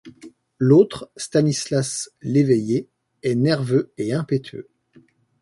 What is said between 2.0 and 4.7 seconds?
Léveillée, est nerveux et impétueux.